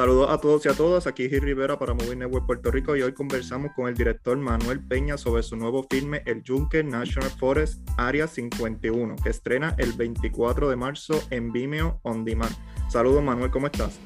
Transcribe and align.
Saludos 0.00 0.30
a 0.30 0.38
todos 0.38 0.64
y 0.64 0.68
a 0.70 0.72
todas, 0.72 1.06
aquí 1.06 1.28
Gil 1.28 1.42
Rivera 1.42 1.78
para 1.78 1.92
Movie 1.92 2.16
Network 2.16 2.46
Puerto 2.46 2.70
Rico 2.70 2.96
y 2.96 3.02
hoy 3.02 3.12
conversamos 3.12 3.72
con 3.76 3.86
el 3.86 3.94
director 3.94 4.34
Manuel 4.34 4.80
Peña 4.80 5.18
sobre 5.18 5.42
su 5.42 5.56
nuevo 5.56 5.86
filme 5.90 6.22
El 6.24 6.42
Yunque 6.42 6.82
National 6.82 7.28
Forest 7.28 7.86
Area 7.98 8.26
51, 8.26 9.16
que 9.22 9.28
estrena 9.28 9.74
el 9.76 9.92
24 9.92 10.70
de 10.70 10.76
marzo 10.76 11.22
en 11.28 11.52
Vimeo 11.52 12.00
On 12.02 12.24
Demand. 12.24 12.50
Saludos 12.88 13.22
Manuel, 13.22 13.50
¿cómo 13.50 13.66
estás? 13.66 14.00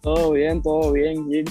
Todo 0.00 0.30
bien, 0.32 0.62
todo 0.62 0.90
bien, 0.92 1.28
Gil. 1.28 1.44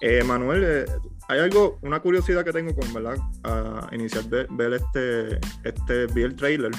Eh, 0.00 0.24
Manuel, 0.24 0.64
eh, 0.64 0.84
hay 1.28 1.40
algo, 1.40 1.78
una 1.82 2.00
curiosidad 2.00 2.42
que 2.42 2.52
tengo 2.52 2.74
con, 2.74 2.90
¿verdad? 2.94 3.18
A 3.44 3.94
iniciar 3.94 4.24
ver, 4.30 4.48
ver 4.52 4.72
este, 4.72 5.40
este, 5.62 6.06
vi 6.06 6.22
el 6.22 6.34
trailer. 6.34 6.72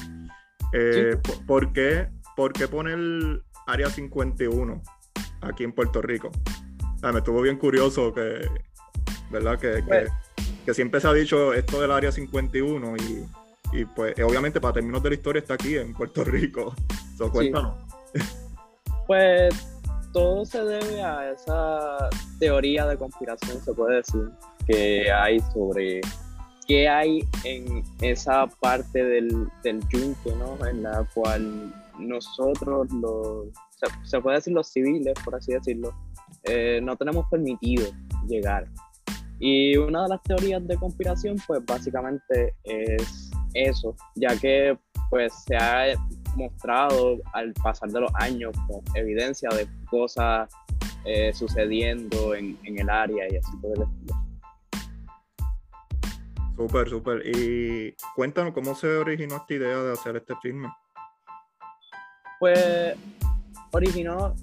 Eh, 0.73 1.17
¿por, 1.45 1.71
qué, 1.71 2.07
¿Por 2.35 2.52
qué 2.52 2.67
poner 2.67 3.44
Área 3.67 3.91
51 3.91 4.81
aquí 5.41 5.63
en 5.63 5.73
Puerto 5.73 6.01
Rico? 6.01 6.31
me 7.01 7.19
estuvo 7.19 7.41
bien 7.41 7.57
curioso 7.57 8.13
que, 8.13 8.47
¿verdad? 9.29 9.59
Que, 9.59 9.83
que, 9.85 10.07
pues 10.65 10.75
siempre 10.75 10.99
se 10.99 11.07
ha 11.07 11.13
dicho 11.13 11.53
esto 11.53 11.79
del 11.79 11.91
Área 11.91 12.11
51 12.11 12.95
y, 12.97 13.25
y, 13.77 13.85
pues 13.85 14.13
obviamente 14.21 14.59
para 14.59 14.73
términos 14.73 15.01
de 15.03 15.09
la 15.09 15.15
historia 15.15 15.39
está 15.39 15.53
aquí 15.53 15.77
en 15.77 15.93
Puerto 15.93 16.23
Rico. 16.23 16.75
So, 17.17 17.31
cuéntanos. 17.31 17.73
Pues 19.07 19.79
todo 20.13 20.45
se 20.45 20.63
debe 20.63 21.01
a 21.01 21.31
esa 21.31 22.09
teoría 22.38 22.85
de 22.85 22.95
conspiración, 22.95 23.59
se 23.63 23.73
puede 23.73 23.95
decir, 23.95 24.29
que 24.67 25.11
hay 25.11 25.39
sobre 25.51 26.01
qué 26.67 26.88
hay 26.88 27.27
en 27.43 27.83
esa 28.01 28.45
parte 28.45 29.03
del, 29.03 29.47
del 29.63 29.79
yunque, 29.89 30.31
¿no? 30.35 30.63
En 30.67 30.83
la 30.83 31.07
cual 31.13 31.73
nosotros, 32.00 32.92
los, 32.94 33.48
se, 34.03 34.22
puede 34.22 34.38
decir 34.38 34.53
los 34.53 34.67
civiles, 34.67 35.14
por 35.23 35.36
así 35.36 35.53
decirlo, 35.53 35.94
eh, 36.44 36.80
no 36.84 36.95
tenemos 36.95 37.26
permitido 37.30 37.86
llegar. 38.28 38.67
Y 39.40 39.78
una 39.78 40.03
de 40.03 40.09
las 40.09 40.23
teorías 40.23 40.68
de 40.68 40.78
conspiración, 40.78 41.38
pues 41.45 41.64
básicamente 41.66 42.56
es 42.64 43.31
eso, 43.53 43.95
ya 44.16 44.38
que 44.40 44.78
pues 45.09 45.34
se 45.45 45.56
ha 45.56 45.94
mostrado 46.36 47.18
al 47.34 47.53
pasar 47.53 47.90
de 47.90 48.02
los 48.02 48.12
años 48.16 48.56
con 48.68 48.81
evidencia 48.95 49.50
de 49.50 49.68
cosas 49.90 50.50
eh, 51.06 51.31
sucediendo 51.34 52.36
en, 52.36 52.58
en, 52.64 52.80
el 52.80 52.90
área 52.90 53.25
y 53.31 53.38
así 53.38 53.56
por 53.58 53.78
el 53.78 53.84
estilo. 53.84 54.28
Súper, 56.58 56.90
súper. 56.90 57.22
Y 57.25 57.95
cuéntanos 58.16 58.53
cómo 58.53 58.73
se 58.75 58.88
originó 58.98 59.38
esta 59.38 59.53
idea 59.53 59.78
de 59.78 59.94
hacer 59.94 60.16
este 60.18 60.36
filme. 60.42 60.68
Pues 62.39 62.95
originó, 63.71 64.35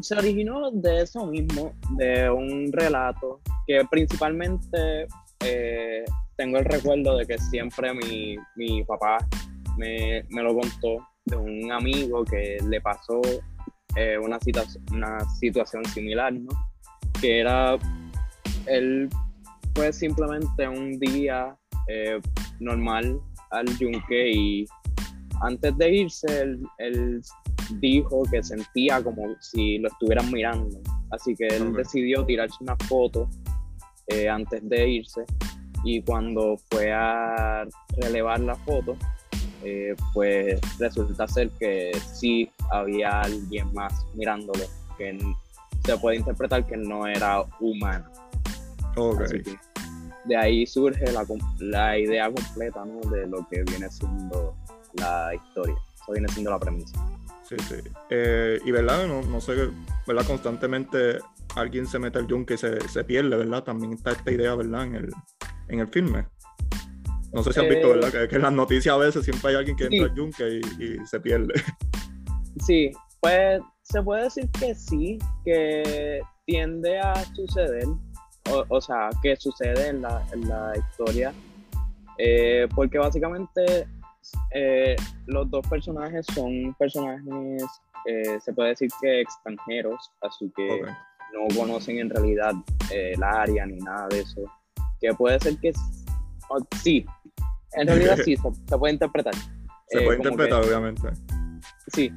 se 0.00 0.14
originó 0.14 0.70
de 0.70 1.02
eso 1.02 1.26
mismo, 1.26 1.72
de 1.96 2.30
un 2.30 2.72
relato 2.72 3.40
que 3.66 3.82
principalmente 3.90 5.06
eh, 5.44 6.04
tengo 6.36 6.58
el 6.58 6.64
recuerdo 6.64 7.16
de 7.16 7.26
que 7.26 7.38
siempre 7.38 7.92
mi, 7.94 8.36
mi 8.56 8.82
papá 8.84 9.18
me, 9.76 10.24
me, 10.30 10.42
lo 10.42 10.54
contó 10.54 11.06
de 11.26 11.36
un 11.36 11.70
amigo 11.72 12.24
que 12.24 12.58
le 12.68 12.80
pasó 12.80 13.20
eh, 13.96 14.18
una, 14.18 14.38
una 14.92 15.20
situación 15.38 15.84
similar, 15.86 16.32
¿no? 16.32 16.50
Que 17.20 17.40
era, 17.40 17.76
él 18.66 19.08
fue 19.74 19.92
simplemente 19.92 20.68
un 20.68 20.98
día 20.98 21.56
eh, 21.88 22.20
normal 22.58 23.20
al 23.50 23.66
yunque 23.78 24.30
y 24.30 24.66
antes 25.40 25.76
de 25.78 25.94
irse, 25.94 26.42
él, 26.78 27.22
dijo 27.80 28.22
que 28.30 28.42
sentía 28.42 29.02
como 29.02 29.22
si 29.40 29.78
lo 29.78 29.88
estuvieran 29.88 30.30
mirando. 30.32 30.80
Así 31.10 31.34
que 31.34 31.46
él 31.46 31.72
decidió 31.72 32.24
tirarse 32.24 32.56
una 32.60 32.76
foto 32.88 33.28
eh, 34.08 34.28
antes 34.28 34.68
de 34.68 34.88
irse 34.88 35.24
y 35.84 36.02
cuando 36.02 36.56
fue 36.70 36.92
a 36.92 37.66
relevar 37.96 38.40
la 38.40 38.54
foto, 38.54 38.96
eh, 39.64 39.94
pues 40.12 40.60
resulta 40.78 41.26
ser 41.28 41.50
que 41.50 41.92
sí 42.12 42.50
había 42.70 43.20
alguien 43.22 43.72
más 43.72 44.04
mirándolo, 44.14 44.64
que 44.98 45.18
se 45.84 45.96
puede 45.98 46.16
interpretar 46.16 46.66
que 46.66 46.76
no 46.76 47.06
era 47.06 47.42
humano. 47.60 48.10
de 50.24 50.36
ahí 50.36 50.66
surge 50.66 51.10
la, 51.12 51.26
la 51.60 51.98
idea 51.98 52.30
completa 52.30 52.84
¿no? 52.84 53.00
de 53.10 53.26
lo 53.26 53.46
que 53.48 53.62
viene 53.62 53.90
siendo 53.90 54.54
la 54.94 55.34
historia. 55.34 55.76
Eso 55.94 56.12
viene 56.12 56.28
siendo 56.28 56.50
la 56.50 56.58
premisa. 56.58 56.98
Sí, 57.48 57.56
sí. 57.68 57.76
Eh, 58.10 58.60
y 58.64 58.70
verdad, 58.70 59.06
no, 59.06 59.22
no, 59.22 59.40
sé, 59.40 59.70
¿verdad? 60.06 60.24
Constantemente 60.26 61.18
alguien 61.56 61.86
se 61.86 61.98
mete 61.98 62.18
al 62.18 62.26
yunque 62.26 62.54
y 62.54 62.58
se, 62.58 62.88
se, 62.88 63.04
pierde, 63.04 63.36
¿verdad? 63.36 63.64
También 63.64 63.92
está 63.92 64.12
esta 64.12 64.30
idea, 64.30 64.54
¿verdad? 64.54 64.84
En 64.84 64.94
el, 64.94 65.10
en 65.68 65.80
el 65.80 65.88
filme. 65.88 66.26
No 67.32 67.42
sé 67.42 67.52
si 67.52 67.60
han 67.60 67.68
visto, 67.68 67.88
eh, 67.88 67.98
¿verdad? 67.98 68.28
Que, 68.28 68.36
en 68.36 68.42
las 68.42 68.52
noticias 68.52 68.94
a 68.94 68.98
veces 68.98 69.24
siempre 69.24 69.50
hay 69.50 69.56
alguien 69.56 69.76
que 69.76 69.84
entra 69.84 70.04
al 70.04 70.14
yunque 70.14 70.60
y, 70.78 71.06
se 71.06 71.20
pierde. 71.20 71.54
Sí, 72.66 72.90
pues 73.20 73.60
se 73.84 74.02
puede 74.02 74.24
decir 74.24 74.50
que 74.50 74.74
sí, 74.74 75.18
que 75.44 76.20
tiende 76.44 76.98
a 76.98 77.14
suceder, 77.32 77.86
o, 78.68 78.80
sea, 78.80 79.08
que 79.22 79.36
sucede 79.36 79.88
en 79.88 80.02
la, 80.02 80.26
en 80.32 80.48
la 80.48 80.72
historia, 80.76 81.32
eh, 82.18 82.66
porque 82.74 82.98
básicamente 82.98 83.86
eh, 84.52 84.96
los 85.26 85.50
dos 85.50 85.66
personajes 85.68 86.26
son 86.34 86.74
personajes, 86.78 87.64
eh, 88.06 88.38
se 88.40 88.52
puede 88.52 88.70
decir 88.70 88.90
que 89.00 89.20
extranjeros, 89.20 90.10
así 90.22 90.52
que 90.56 90.82
no 91.32 91.56
conocen 91.56 91.98
en 91.98 92.10
realidad 92.10 92.52
eh, 92.92 93.12
el 93.14 93.22
área 93.22 93.66
ni 93.66 93.78
nada 93.78 94.08
de 94.08 94.20
eso. 94.20 94.42
Que 95.00 95.12
puede 95.14 95.38
ser 95.40 95.56
que 95.58 95.72
sí, 96.82 97.06
en 97.72 97.86
realidad 97.86 98.18
sí, 98.24 98.36
se, 98.36 98.78
puede 98.78 98.94
interpretar. 98.94 99.34
Se 99.88 100.00
puede 100.02 100.18
interpretar, 100.18 100.64
obviamente. 100.64 101.08
Sí, 101.88 102.10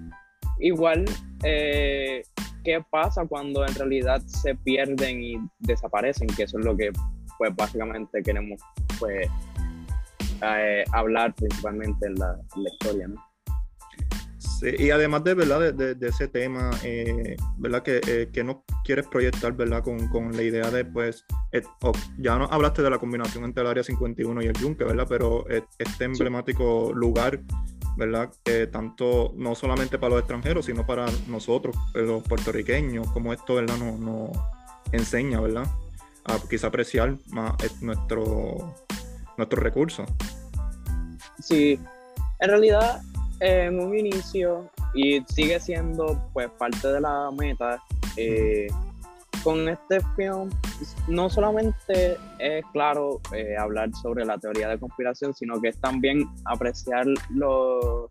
igual, 0.59 1.05
¿qué 1.41 2.83
pasa 2.89 3.25
cuando 3.25 3.65
en 3.65 3.75
realidad 3.75 4.21
se 4.25 4.55
pierden 4.55 5.23
y 5.23 5.35
desaparecen? 5.59 6.27
Que 6.27 6.43
eso 6.43 6.59
es 6.59 6.65
lo 6.65 6.75
que, 6.75 6.91
pues, 7.37 7.55
básicamente 7.55 8.21
queremos, 8.23 8.59
pues, 8.99 9.27
eh, 10.43 10.83
hablar 10.91 11.33
principalmente 11.35 12.05
en 12.05 12.15
la, 12.15 12.37
historia, 12.71 13.07
¿no? 13.07 13.23
Sí, 14.37 14.67
y 14.77 14.91
además 14.91 15.23
de, 15.23 15.33
¿verdad? 15.33 15.73
De, 15.73 16.07
ese 16.07 16.27
tema, 16.27 16.69
eh, 16.83 17.35
¿verdad? 17.57 17.83
Que, 17.83 18.01
eh, 18.07 18.29
que 18.31 18.43
nos 18.43 18.57
quieres 18.83 19.07
proyectar, 19.07 19.53
¿verdad? 19.53 19.83
Con, 19.83 20.07
con 20.09 20.35
la 20.35 20.43
idea 20.43 20.69
de, 20.69 20.85
pues, 20.85 21.25
ya 22.17 22.37
no 22.37 22.45
hablaste 22.45 22.81
de 22.81 22.89
la 22.89 22.97
combinación 22.97 23.45
entre 23.45 23.61
el 23.61 23.69
Área 23.69 23.83
51 23.83 24.41
y 24.41 24.45
el 24.45 24.53
Yunque, 24.53 24.83
¿verdad? 24.83 25.05
Pero 25.07 25.45
este 25.49 26.05
emblemático 26.05 26.91
lugar, 26.93 27.41
¿verdad? 27.97 28.31
tanto, 28.71 29.33
no 29.35 29.55
solamente 29.55 29.97
para 29.97 30.11
los 30.11 30.19
extranjeros, 30.19 30.65
sino 30.65 30.85
para 30.85 31.05
nosotros, 31.27 31.75
los 31.93 32.23
puertorriqueños, 32.23 33.09
como 33.11 33.33
esto, 33.33 33.55
¿verdad? 33.55 33.77
Nos 33.77 33.99
no 33.99 34.31
enseña, 34.91 35.41
¿verdad? 35.41 35.67
A 36.25 36.37
quizá 36.49 36.67
apreciar 36.67 37.17
más 37.31 37.53
nuestro 37.81 38.75
nuestros 39.37 39.63
recursos. 39.63 40.09
Sí, 41.43 41.77
en 42.39 42.49
realidad 42.49 43.01
en 43.41 43.77
un 43.77 43.97
inicio 43.97 44.69
y 44.93 45.21
sigue 45.27 45.59
siendo 45.59 46.17
pues 46.31 46.49
parte 46.51 46.87
de 46.87 47.01
la 47.01 47.29
meta 47.37 47.83
eh, 48.15 48.67
con 49.43 49.67
este 49.67 49.99
film 50.15 50.49
no 51.09 51.29
solamente 51.29 52.17
es 52.39 52.63
claro 52.71 53.19
eh, 53.35 53.57
hablar 53.57 53.89
sobre 54.01 54.23
la 54.23 54.37
teoría 54.37 54.69
de 54.69 54.79
conspiración 54.79 55.33
sino 55.33 55.59
que 55.59 55.69
es 55.69 55.77
también 55.81 56.29
apreciar 56.45 57.05
los 57.31 58.09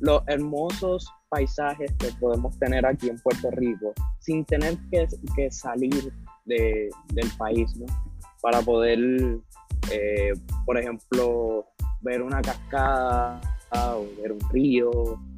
los 0.00 0.22
hermosos 0.26 1.10
paisajes 1.30 1.90
que 1.98 2.08
podemos 2.20 2.58
tener 2.58 2.84
aquí 2.84 3.08
en 3.08 3.18
Puerto 3.20 3.50
Rico 3.52 3.94
sin 4.18 4.44
tener 4.44 4.76
que, 4.90 5.08
que 5.34 5.50
salir 5.50 6.12
de, 6.44 6.90
del 7.14 7.30
país 7.38 7.74
¿no? 7.76 7.86
para 8.42 8.60
poder 8.60 8.98
eh, 9.90 10.32
por 10.64 10.78
ejemplo, 10.78 11.66
ver 12.00 12.22
una 12.22 12.42
cascada 12.42 13.40
o 13.70 14.06
ver 14.20 14.32
un 14.32 14.40
río 14.52 14.90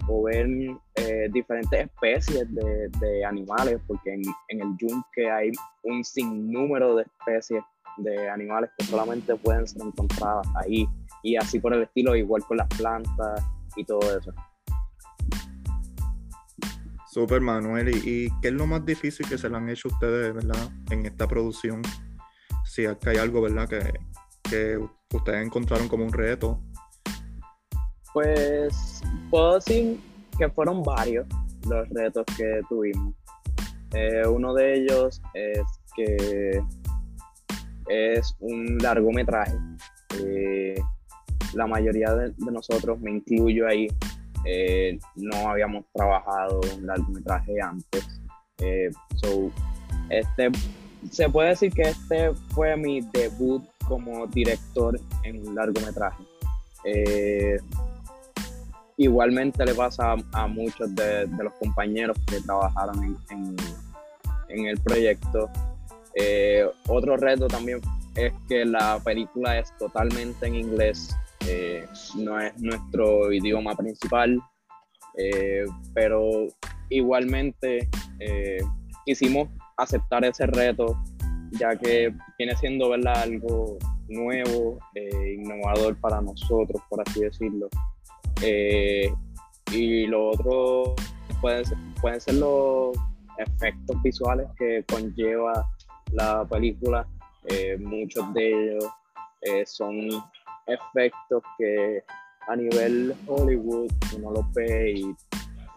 o 0.08 0.22
ver 0.22 0.46
eh, 0.94 1.28
diferentes 1.30 1.86
especies 1.86 2.46
de, 2.54 3.24
animales, 3.24 3.78
porque 3.86 4.14
en, 4.14 4.22
el 4.48 4.76
yunque 4.78 5.30
hay 5.30 5.52
un 5.82 6.02
sinnúmero 6.02 6.96
de 6.96 7.02
especies 7.04 7.62
de 7.98 8.28
animales 8.28 8.70
que 8.78 8.84
solamente 8.84 9.34
pueden 9.36 9.66
ser 9.66 9.82
encontradas 9.82 10.46
ahí 10.56 10.88
y 11.22 11.36
así 11.36 11.58
por 11.58 11.74
el 11.74 11.82
estilo, 11.82 12.16
igual 12.16 12.42
con 12.44 12.56
las 12.56 12.68
plantas 12.68 13.44
y 13.76 13.84
todo 13.84 14.18
eso. 14.18 14.32
Super 17.10 17.40
Manuel, 17.40 17.88
¿y, 17.88 18.28
qué 18.40 18.48
es 18.48 18.54
lo 18.54 18.66
más 18.66 18.84
difícil 18.84 19.28
que 19.28 19.36
se 19.36 19.48
le 19.48 19.56
han 19.56 19.68
hecho 19.68 19.88
ustedes, 19.88 20.34
verdad, 20.34 20.70
en 20.90 21.04
esta 21.04 21.26
producción? 21.26 21.82
Si 22.64 22.86
hay 22.86 23.16
algo, 23.16 23.42
¿verdad? 23.42 23.68
Que, 23.68 23.92
que 24.48 24.78
ustedes 25.16 25.46
encontraron 25.46 25.88
como 25.88 26.04
un 26.04 26.12
reto? 26.12 26.60
Pues 28.12 29.02
puedo 29.30 29.54
decir 29.54 30.00
que 30.36 30.48
fueron 30.50 30.82
varios 30.82 31.26
los 31.68 31.88
retos 31.90 32.24
que 32.36 32.60
tuvimos. 32.68 33.14
Eh, 33.94 34.26
uno 34.26 34.52
de 34.54 34.74
ellos 34.74 35.20
es 35.34 35.62
que 35.96 36.62
es 37.88 38.36
un 38.40 38.78
largometraje. 38.78 39.56
Eh, 40.22 40.74
la 41.54 41.66
mayoría 41.66 42.14
de, 42.14 42.32
nosotros, 42.50 43.00
me 43.00 43.10
incluyo 43.10 43.66
ahí, 43.66 43.88
eh, 44.44 44.98
no 45.16 45.48
habíamos 45.48 45.84
trabajado 45.94 46.60
un 46.76 46.86
largometraje 46.86 47.60
antes. 47.60 48.06
so, 49.16 49.50
este, 50.10 50.50
se 51.10 51.28
puede 51.28 51.50
decir 51.50 51.72
que 51.72 51.82
este 51.82 52.32
fue 52.50 52.76
mi 52.76 53.00
debut 53.12 53.62
como 53.88 54.26
director 54.26 55.00
en 55.24 55.48
un 55.48 55.54
largometraje. 55.54 56.22
igualmente 58.96 59.64
le 59.64 59.74
pasa 59.74 60.16
a, 60.32 60.46
muchos 60.46 60.94
de, 60.94 61.26
los 61.42 61.52
compañeros 61.54 62.16
que 62.26 62.40
trabajaron 62.40 63.16
en, 63.30 64.66
el 64.66 64.78
proyecto. 64.80 65.50
Eh, 66.14 66.66
otro 66.88 67.16
reto 67.16 67.46
también 67.46 67.80
es 68.14 68.32
que 68.48 68.64
la 68.64 69.00
película 69.04 69.58
es 69.58 69.76
totalmente 69.78 70.46
en 70.46 70.54
inglés, 70.56 71.14
eh, 71.46 71.86
no 72.16 72.40
es 72.40 72.58
nuestro 72.58 73.32
idioma 73.32 73.76
principal, 73.76 74.40
eh, 75.16 75.64
pero 75.94 76.48
igualmente 76.88 77.88
quisimos 79.04 79.48
aceptar 79.76 80.24
ese 80.24 80.46
reto, 80.46 80.98
ya 81.52 81.76
que 81.76 82.12
viene 82.38 82.56
siendo 82.56 82.90
¿verdad? 82.90 83.22
algo 83.22 83.78
nuevo, 84.08 84.78
innovador 85.36 85.96
para 86.00 86.20
nosotros, 86.20 86.82
por 86.88 87.02
así 87.06 87.20
decirlo. 87.20 87.68
y 89.72 90.06
lo 90.06 90.30
otro 90.30 90.94
pueden 91.40 91.64
pueden 92.00 92.20
ser 92.20 92.34
los 92.34 92.96
efectos 93.38 94.02
visuales 94.02 94.48
que 94.58 94.84
conlleva 94.90 95.68
la 96.12 96.44
película. 96.44 97.06
Eh, 97.46 97.76
muchos 97.78 98.32
de 98.34 98.48
ellos 98.48 98.84
eh, 99.42 99.64
son 99.64 100.08
efectos 100.66 101.42
que 101.56 102.02
a 102.48 102.56
nivel 102.56 103.14
Hollywood 103.26 103.90
uno 104.16 104.32
los 104.32 104.52
ve 104.52 104.92
y 104.96 105.16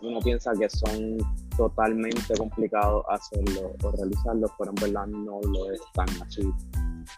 uno 0.01 0.19
piensa 0.19 0.51
que 0.53 0.69
son 0.69 1.17
totalmente 1.55 2.35
complicados 2.37 3.05
hacerlo 3.09 3.73
o 3.83 3.91
realizarlos, 3.91 4.51
pero 4.57 4.71
en 4.71 4.75
verdad 4.75 5.07
no 5.07 5.39
lo 5.41 5.71
es 5.71 5.81
tan 5.93 6.09
así. 6.21 6.41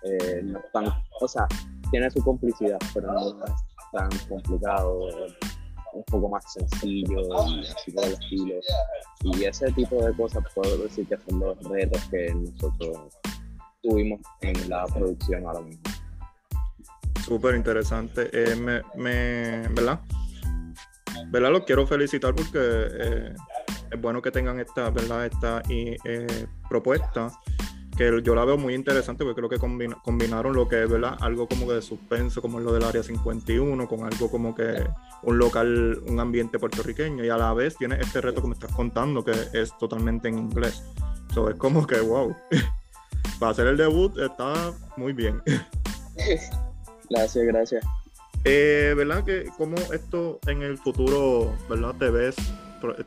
Eh, 0.03 0.41
no 0.44 0.59
tan, 0.71 0.85
o 1.21 1.27
sea, 1.27 1.47
tiene 1.91 2.09
su 2.09 2.24
complicidad, 2.24 2.80
pero 2.94 3.12
no 3.12 3.30
es 3.45 3.53
tan 3.91 4.09
complicado 4.27 5.07
un 5.94 6.03
poco 6.06 6.30
más 6.30 6.51
sencillo 6.51 7.21
y 7.47 7.59
así 7.68 7.91
por 7.91 8.06
el 8.06 8.13
estilo. 8.13 8.56
Y 9.21 9.44
ese 9.44 9.71
tipo 9.74 10.03
de 10.03 10.13
cosas 10.15 10.44
puedo 10.56 10.77
decir 10.77 11.07
que 11.07 11.18
son 11.18 11.39
los 11.39 11.57
retos 11.69 12.01
que 12.09 12.33
nosotros 12.33 12.97
tuvimos 13.81 14.19
en 14.41 14.69
la 14.69 14.86
producción 14.86 15.45
ahora 15.45 15.62
mismo. 15.62 15.83
Súper 17.24 17.56
interesante. 17.56 18.29
Eh, 18.33 18.56
me, 18.56 18.81
me, 18.95 19.68
¿verdad? 19.69 20.00
¿Verdad? 21.33 21.51
Los 21.51 21.63
quiero 21.63 21.88
felicitar 21.88 22.35
porque 22.35 22.59
eh, 22.59 23.35
es 23.91 24.00
bueno 24.00 24.21
que 24.21 24.30
tengan 24.30 24.59
esta, 24.59 24.91
¿verdad? 24.91 25.25
esta 25.25 25.63
eh, 25.68 26.45
propuesta 26.69 27.31
que 27.97 28.21
yo 28.24 28.35
la 28.35 28.45
veo 28.45 28.56
muy 28.56 28.75
interesante 28.75 29.24
porque 29.24 29.41
creo 29.41 29.50
que 29.50 29.91
combinaron 30.03 30.56
lo 30.56 30.68
que 30.68 30.83
es 30.83 30.89
¿verdad? 30.89 31.18
algo 31.21 31.47
como 31.47 31.68
que 31.68 31.74
de 31.74 31.81
suspenso, 31.81 32.39
como 32.39 32.59
es 32.59 32.65
lo 32.65 32.71
del 32.71 32.83
área 32.83 33.01
51, 33.01 33.88
con 33.88 34.03
algo 34.03 34.30
como 34.30 34.53
que 34.53 34.83
un 35.24 35.39
local, 35.39 36.03
un 36.07 36.19
ambiente 36.19 36.59
puertorriqueño 36.59 37.25
y 37.25 37.30
a 37.30 37.38
la 37.38 37.51
vez 37.53 37.77
tiene 37.77 38.00
este 38.00 38.21
reto 38.21 38.41
que 38.41 38.47
me 38.50 38.53
estás 38.53 38.71
contando 38.71 39.24
que 39.24 39.33
es 39.53 39.75
totalmente 39.79 40.27
en 40.27 40.38
inglés. 40.38 40.83
So, 41.33 41.50
es 41.50 41.56
como 41.56 41.88
que, 41.88 42.00
wow, 42.00 42.36
para 43.39 43.51
hacer 43.51 43.65
el 43.65 43.77
debut 43.77 44.19
está 44.19 44.71
muy 44.97 45.13
bien. 45.13 45.41
Gracias, 47.09 47.45
gracias. 47.45 48.02
Eh, 48.45 48.93
¿Verdad 48.97 49.23
que 49.23 49.45
cómo 49.57 49.77
esto 49.93 50.39
en 50.47 50.63
el 50.63 50.77
futuro, 50.77 51.55
¿verdad? 51.69 51.95
Te 51.97 52.09
ves, 52.09 52.35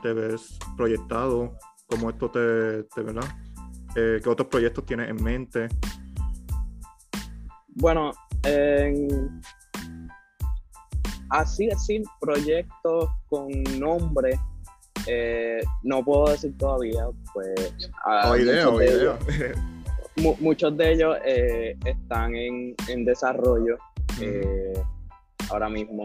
te 0.02 0.12
ves 0.14 0.58
proyectado, 0.76 1.52
cómo 1.86 2.08
esto 2.08 2.30
te, 2.30 2.84
te 2.94 3.02
¿verdad? 3.02 3.28
Eh, 3.94 4.20
¿Qué 4.22 4.28
otros 4.28 4.48
proyectos 4.48 4.86
tienes 4.86 5.10
en 5.10 5.22
mente? 5.22 5.68
Bueno, 7.68 8.12
así, 11.28 11.70
así, 11.70 12.02
proyectos 12.18 13.10
con 13.28 13.48
nombre, 13.78 14.38
eh, 15.06 15.62
no 15.82 16.02
puedo 16.02 16.30
decir 16.30 16.56
todavía, 16.56 17.06
pues... 17.34 17.76
Idea, 18.40 18.68
idea. 18.70 19.18
muchos 20.40 20.76
de 20.76 20.92
ellos 20.92 21.16
eh, 21.24 21.76
están 21.84 22.34
en, 22.34 22.74
desarrollo 23.04 23.76
ahora 25.50 25.68
mismo. 25.68 26.02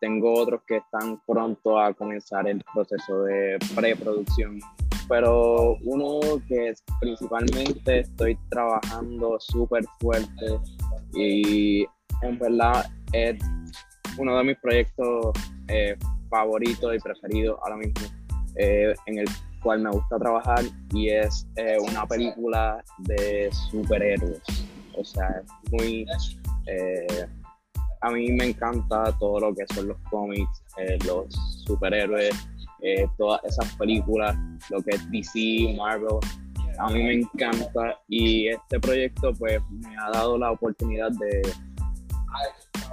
tengo 0.00 0.34
otros 0.34 0.60
que 0.66 0.76
están 0.76 1.18
pronto 1.26 1.78
a 1.80 1.94
comenzar 1.94 2.46
el 2.46 2.62
proceso 2.74 3.22
de 3.22 3.58
preproducción 3.74 4.60
pero 5.08 5.76
uno 5.84 6.20
que 6.48 6.74
principalmente 7.00 8.00
estoy 8.00 8.36
trabajando 8.50 9.38
súper 9.40 9.84
fuerte 10.00 10.58
y 11.14 11.86
en 12.22 12.38
verdad 12.38 12.86
es 13.12 13.38
uno 14.18 14.36
de 14.38 14.44
mis 14.44 14.56
proyectos 14.58 15.32
eh, 15.68 15.96
favoritos 16.28 16.94
y 16.94 16.98
preferidos 16.98 17.58
ahora 17.62 17.76
mismo 17.76 18.06
eh, 18.56 18.94
en 19.06 19.18
el 19.18 19.26
cual 19.62 19.80
me 19.80 19.90
gusta 19.90 20.18
trabajar 20.18 20.64
y 20.92 21.08
es 21.08 21.46
eh, 21.56 21.76
una 21.80 22.06
película 22.06 22.82
de 22.98 23.50
superhéroes. 23.70 24.40
O 24.96 25.04
sea, 25.04 25.42
es 25.42 25.72
muy... 25.72 26.06
a 28.06 28.10
mí 28.10 28.30
me 28.30 28.46
encanta 28.46 29.12
todo 29.18 29.40
lo 29.40 29.54
que 29.54 29.64
son 29.74 29.88
los 29.88 29.98
cómics, 30.10 30.62
los 31.04 31.26
superhéroes, 31.66 32.34
eh, 32.82 33.08
todas 33.16 33.42
esas 33.44 33.74
películas, 33.76 34.36
lo 34.70 34.80
que 34.82 34.90
es 34.94 35.10
DC, 35.10 35.74
Marvel, 35.76 36.20
a 36.78 36.88
mí 36.90 37.02
me 37.02 37.14
encanta 37.14 37.98
y 38.06 38.48
este 38.48 38.78
proyecto 38.78 39.32
pues 39.32 39.60
me 39.70 39.96
ha 39.96 40.10
dado 40.10 40.38
la 40.38 40.52
oportunidad 40.52 41.10
de 41.10 41.42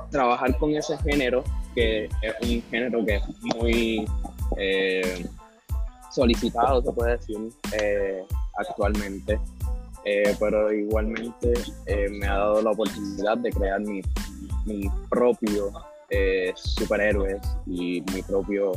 trabajar 0.09 0.57
con 0.57 0.71
ese 0.71 0.97
género, 0.99 1.43
que 1.75 2.05
es 2.05 2.33
un 2.41 2.63
género 2.71 3.05
que 3.05 3.15
es 3.15 3.23
muy 3.55 4.05
eh, 4.57 5.27
solicitado, 6.11 6.81
se 6.81 6.91
puede 6.91 7.17
decir, 7.17 7.37
eh, 7.79 8.23
actualmente. 8.57 9.39
pero 10.39 10.71
igualmente 10.71 11.53
me 12.09 12.25
ha 12.25 12.37
dado 12.37 12.61
la 12.61 12.71
oportunidad 12.71 13.37
de 13.37 13.51
crear 13.51 13.81
mi, 13.81 14.01
mi 14.65 14.89
propio 15.09 15.71
superhéroes 16.55 17.41
y 17.65 18.03
mi 18.13 18.21
propio 18.21 18.73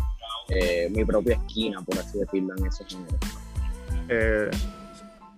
eh, 0.49 0.88
mi 0.90 1.05
propia 1.05 1.35
esquina, 1.35 1.83
por 1.83 1.99
así 1.99 2.19
decirlo, 2.19 2.55
en 2.57 2.66
ese 2.66 2.85
género. 2.85 3.19
Eh, 4.09 4.50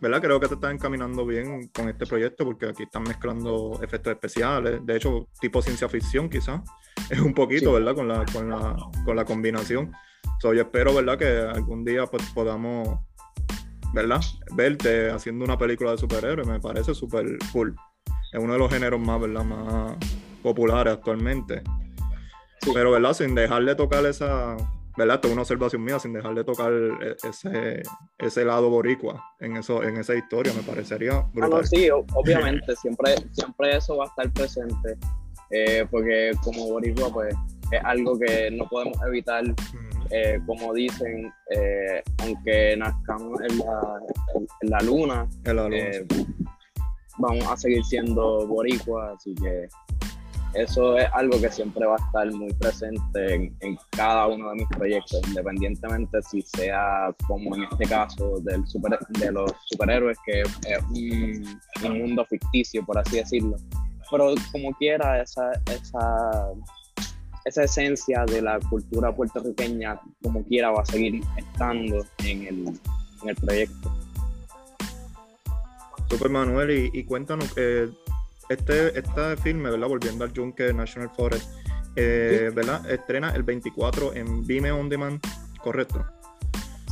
¿Verdad? 0.00 0.21
Creo 0.21 0.38
que 0.38 0.49
te 0.49 0.55
estás 0.55 0.73
encaminando 0.73 1.26
bien 1.26 1.69
con 1.69 1.88
este 1.88 2.07
proyecto 2.07 2.45
porque 2.45 2.67
aquí 2.67 2.85
están 2.85 3.02
mezclando 3.02 3.81
efectos 3.83 4.12
especiales, 4.12 4.85
de 4.85 4.97
hecho, 4.97 5.28
tipo 5.40 5.61
ciencia 5.62 5.88
ficción 5.88 6.28
quizás, 6.28 6.61
es 7.11 7.19
un 7.21 7.35
poquito, 7.35 7.73
¿verdad? 7.73 7.95
Con 7.95 8.07
la, 8.07 8.25
con 8.26 8.50
la, 8.50 8.76
con 9.05 9.17
la 9.17 9.25
combinación. 9.25 9.93
yo 10.43 10.52
espero, 10.52 10.95
¿verdad? 10.95 11.19
Que 11.19 11.38
algún 11.38 11.85
día 11.85 12.07
pues, 12.07 12.23
podamos, 12.35 13.00
¿verdad? 13.95 14.21
Verte 14.55 15.11
haciendo 15.11 15.45
una 15.45 15.57
película 15.57 15.93
de 15.93 15.99
superhéroes, 15.99 16.47
me 16.47 16.61
parece 16.61 16.95
súper 16.95 17.38
cool. 17.52 17.75
Es 18.31 18.38
uno 18.38 18.52
de 18.52 18.59
los 18.59 18.71
géneros 18.71 19.00
más, 19.00 19.21
¿verdad? 19.21 19.45
Más 19.45 19.97
populares 20.42 20.95
actualmente. 20.95 21.62
Pero, 22.73 22.90
¿verdad? 22.90 23.12
Sin 23.12 23.35
dejarle 23.35 23.75
tocar 23.75 24.04
esa, 24.04 24.57
¿verdad? 24.99 25.14
Esto 25.14 25.28
es 25.28 25.33
una 25.33 25.42
observación 25.42 25.85
mía, 25.85 25.99
sin 25.99 26.12
dejar 26.12 26.35
de 26.35 26.45
tocar 26.45 26.73
e, 26.73 27.16
ese, 27.23 27.83
ese 28.18 28.45
lado 28.45 28.68
boricua 28.68 29.25
en, 29.38 29.57
eso, 29.57 29.83
en 29.85 29.97
esa 29.97 30.14
historia, 30.14 30.52
me 30.52 30.62
parecería 30.62 31.18
ah, 31.18 31.30
brutal. 31.33 31.66
sí, 31.66 31.88
obviamente, 31.90 32.75
siempre, 32.76 33.14
siempre 33.33 33.76
eso 33.76 33.97
va 33.97 34.04
a 34.04 34.09
estar 34.09 34.30
presente, 34.33 34.97
eh, 35.50 35.87
porque 35.88 36.33
como 36.42 36.68
boricua, 36.68 37.11
pues, 37.12 37.35
es 37.71 37.80
algo 37.85 38.18
que 38.18 38.50
no 38.50 38.68
podemos 38.68 38.99
evitar, 39.07 39.45
eh, 40.11 40.40
como 40.47 40.75
dicen, 40.75 41.33
eh, 41.50 42.02
aunque 42.18 42.76
nazcamos 42.76 43.40
en 43.42 43.59
la, 43.59 44.00
en 44.62 44.71
la 44.71 44.78
luna, 44.80 45.28
vamos 47.18 47.47
a 47.47 47.57
seguir 47.57 47.85
siendo 47.85 48.47
boricua, 48.47 49.12
así 49.12 49.35
que 49.35 49.68
eso 50.55 50.97
es 50.97 51.07
algo 51.12 51.40
que 51.40 51.50
siempre 51.50 51.87
va 51.87 51.95
a 51.95 52.07
estar 52.07 52.33
muy 52.33 52.52
presente 52.55 53.35
en, 53.35 53.78
cada 53.90 54.26
uno 54.26 54.50
de 54.50 54.57
mis 54.57 54.69
proyectos, 54.69 55.21
independientemente 55.28 56.23
si 56.23 56.43
sea 56.43 57.14
como 57.26 57.55
en 57.55 57.64
este 57.64 57.85
caso 57.85 58.38
del 58.40 58.67
super, 58.67 58.99
de 59.09 59.33
los 59.33 59.52
superhéroes, 59.67 60.19
que 60.25 60.40
es 60.43 61.85
un, 61.85 61.99
mundo 61.99 62.25
ficticio, 62.25 62.85
por 62.85 62.99
así 62.99 63.17
decirlo. 63.17 63.57
Pero 64.11 64.35
como 64.52 64.73
quiera, 64.75 65.21
esa, 65.21 65.52
esa, 65.67 66.49
esa 67.45 67.62
esencia 67.64 68.25
de 68.25 68.40
la 68.40 68.59
cultura 68.71 69.14
puertorriqueña, 69.14 70.00
como 70.23 70.43
quiera, 70.45 70.71
va 70.71 70.83
a 70.83 70.87
seguir 70.87 71.23
estando 71.37 72.05
en 72.25 72.47
el, 72.47 72.69
en 73.23 73.28
el 73.28 73.37
proyecto. 73.37 73.93
Super 76.09 76.31
Manuel, 76.31 76.90
y, 76.93 77.05
cuéntanos, 77.05 77.52
eh, 77.57 77.90
este, 78.49 78.99
este 78.99 79.37
filme, 79.38 79.71
¿verdad? 79.71 79.88
Volviendo 79.88 80.25
al 80.25 80.33
Junker 80.35 80.75
National 80.75 81.11
Forest, 81.17 81.50
eh, 81.97 82.50
¿verdad? 82.55 82.88
Estrena 82.90 83.35
el 83.35 83.43
24 83.43 84.14
en 84.14 84.47
Vimeo 84.47 84.78
On 84.78 84.88
Demand, 84.88 85.21
¿correcto? 85.62 86.05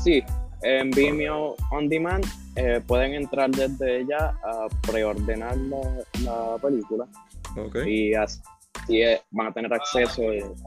Sí, 0.03 0.23
en 0.63 0.91
Vimeo 0.91 1.57
On 1.73 1.89
Demand 1.89 2.25
eh, 2.57 2.81
pueden 2.87 3.15
entrar 3.15 3.51
desde 3.51 4.01
ella 4.01 4.35
a 4.45 4.67
preordenar 4.87 5.57
la, 5.57 6.57
película. 6.61 7.07
Y 7.87 8.15
así 8.15 8.41
van 9.31 9.49
a 9.49 9.53
tener 9.53 9.73
acceso 9.73 10.23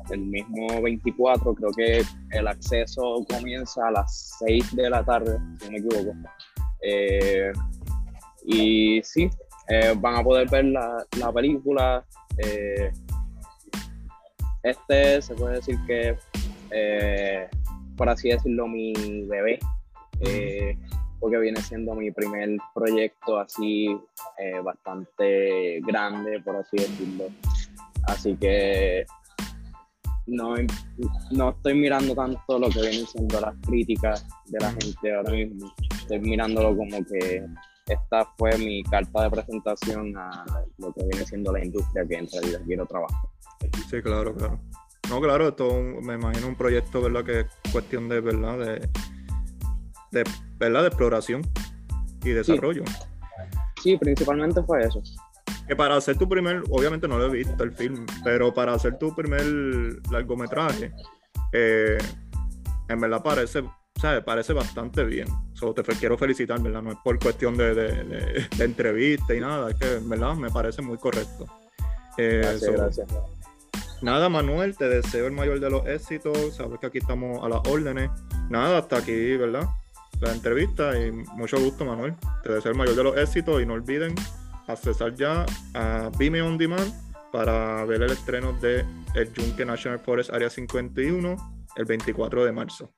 el, 0.09 0.19
mismo 0.19 0.81
24, 0.81 1.53
creo 1.55 1.71
que 1.71 2.03
el 2.31 2.47
acceso 2.47 3.25
comienza 3.29 3.87
a 3.87 3.91
las 3.91 4.37
6 4.39 4.75
de 4.75 4.89
la 4.89 5.03
tarde, 5.03 5.37
si 5.59 5.65
no 5.65 5.71
me 5.71 5.77
equivoco. 5.77 6.17
Eh, 6.81 7.51
y 8.45 9.01
sí, 9.03 9.29
eh, 9.69 9.93
van 9.97 10.15
a 10.15 10.23
poder 10.23 10.49
ver 10.49 10.65
la, 10.65 11.31
película. 11.33 12.05
este 14.63 15.21
se 15.21 15.35
puede 15.35 15.55
decir 15.55 15.77
que, 15.85 16.17
por 17.95 18.09
así 18.09 18.29
decirlo, 18.29 18.67
mi 18.67 18.93
bebé 19.25 19.59
eh, 20.21 20.77
porque 21.19 21.37
viene 21.37 21.61
siendo 21.61 21.93
mi 21.95 22.11
primer 22.11 22.57
proyecto 22.73 23.39
así 23.39 23.87
eh, 24.37 24.59
bastante 24.63 25.81
grande, 25.81 26.39
por 26.41 26.57
así 26.57 26.77
decirlo. 26.77 27.25
Así 28.07 28.35
que 28.35 29.05
no, 30.27 30.55
no 31.31 31.49
estoy 31.49 31.73
mirando 31.73 32.15
tanto 32.15 32.59
lo 32.59 32.69
que 32.69 32.81
vienen 32.81 33.05
siendo 33.05 33.41
las 33.41 33.55
críticas 33.67 34.25
de 34.47 34.59
la 34.59 34.71
gente 34.71 35.13
ahora 35.13 35.31
mismo. 35.31 35.73
Estoy 35.99 36.19
mirándolo 36.19 36.75
como 36.75 37.03
que 37.05 37.45
esta 37.89 38.25
fue 38.37 38.57
mi 38.57 38.83
carta 38.83 39.23
de 39.23 39.29
presentación 39.29 40.15
a 40.17 40.45
lo 40.77 40.93
que 40.93 41.03
viene 41.03 41.25
siendo 41.25 41.51
la 41.51 41.63
industria 41.63 42.05
que 42.07 42.15
en 42.15 42.27
realidad 42.31 42.61
quiero 42.65 42.85
trabajar. 42.85 43.19
Sí, 43.89 44.01
claro, 44.01 44.33
claro. 44.35 44.59
No, 45.09 45.19
claro, 45.19 45.49
esto 45.49 45.81
me 46.01 46.13
imagino 46.13 46.47
un 46.47 46.55
proyecto, 46.55 47.01
¿verdad? 47.01 47.23
Que 47.23 47.39
es 47.41 47.71
cuestión 47.71 48.07
de, 48.07 48.21
¿verdad? 48.21 48.59
De 48.59 48.89
de, 50.11 50.23
¿verdad? 50.57 50.81
de 50.81 50.87
exploración 50.87 51.41
y 52.23 52.29
desarrollo. 52.29 52.83
Sí. 53.81 53.97
principalmente 53.97 54.61
fue 54.63 54.81
eso. 54.83 55.01
Que 55.67 55.75
para 55.75 55.95
hacer 55.95 56.17
tu 56.17 56.27
primer, 56.27 56.63
obviamente 56.69 57.07
no 57.07 57.17
lo 57.17 57.27
he 57.27 57.29
visto 57.29 57.63
el 57.63 57.71
film, 57.71 58.05
pero 58.23 58.53
para 58.53 58.73
hacer 58.73 58.97
tu 58.97 59.15
primer 59.15 59.43
largometraje, 60.11 60.91
eh, 61.53 61.97
en 62.87 62.99
verdad 62.99 63.21
parece, 63.23 63.63
¿sabes? 64.01 64.23
parece 64.23 64.53
bastante 64.53 65.03
bien. 65.03 65.27
So, 65.59 65.73
te 65.73 65.83
quiero 65.83 66.17
felicitar, 66.17 66.61
¿verdad? 66.61 66.81
No 66.81 66.91
es 66.91 66.97
por 67.03 67.19
cuestión 67.19 67.57
de, 67.57 67.75
de, 67.75 68.47
entrevista 68.59 69.35
y 69.35 69.41
nada, 69.41 69.71
es 69.71 69.75
que 69.75 69.99
verdad 70.01 70.35
me 70.35 70.49
parece 70.49 70.81
muy 70.81 70.97
correcto. 70.97 71.45
Eh, 72.17 72.39
gracias, 72.41 72.71
gracias. 72.71 73.07
Nada, 74.01 74.29
Manuel, 74.29 74.77
te 74.77 74.87
deseo 74.87 75.27
el 75.27 75.33
mayor 75.33 75.59
de 75.59 75.69
los 75.69 75.85
éxitos. 75.85 76.55
Sabes 76.55 76.79
que 76.79 76.87
aquí 76.87 76.97
estamos 76.99 77.43
a 77.43 77.49
las 77.49 77.59
órdenes. 77.67 78.09
Nada, 78.49 78.77
hasta 78.77 78.97
aquí, 78.99 79.35
¿verdad? 79.35 79.67
la 80.21 80.33
entrevista 80.33 80.99
y 80.99 81.11
mucho 81.11 81.59
gusto, 81.59 81.85
Manuel. 81.85 82.15
Te 82.43 82.53
deseo 82.53 82.71
el 82.71 82.77
mayor 82.77 82.95
de 82.95 83.03
los 83.03 83.17
éxitos 83.17 83.61
y 83.61 83.65
no 83.65 83.73
olviden 83.73 84.15
accesar 84.67 85.15
ya 85.15 85.45
a 85.73 86.11
Vimeo 86.17 86.47
On 86.47 86.57
Demand 86.57 86.93
para 87.31 87.85
ver 87.85 88.01
el 88.01 88.11
estreno 88.11 88.53
de 88.53 88.85
El 89.15 89.31
Junque 89.35 89.65
National 89.65 89.99
Forest 89.99 90.31
Area 90.31 90.49
51 90.49 91.35
el 91.75 91.85
24 91.85 92.45
de 92.45 92.51
marzo. 92.51 92.91